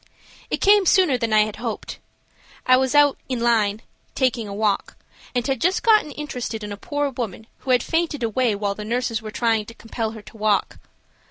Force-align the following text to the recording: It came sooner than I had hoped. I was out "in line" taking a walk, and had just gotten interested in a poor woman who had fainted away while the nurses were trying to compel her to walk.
It 0.49 0.61
came 0.61 0.87
sooner 0.87 1.15
than 1.15 1.31
I 1.31 1.41
had 1.41 1.57
hoped. 1.57 1.99
I 2.65 2.75
was 2.75 2.95
out 2.95 3.19
"in 3.29 3.39
line" 3.39 3.83
taking 4.15 4.47
a 4.47 4.51
walk, 4.51 4.97
and 5.35 5.45
had 5.45 5.61
just 5.61 5.83
gotten 5.83 6.09
interested 6.13 6.63
in 6.63 6.71
a 6.71 6.75
poor 6.75 7.11
woman 7.11 7.45
who 7.59 7.69
had 7.69 7.83
fainted 7.83 8.23
away 8.23 8.55
while 8.55 8.73
the 8.73 8.83
nurses 8.83 9.21
were 9.21 9.29
trying 9.29 9.67
to 9.67 9.75
compel 9.75 10.13
her 10.13 10.23
to 10.23 10.37
walk. 10.37 10.79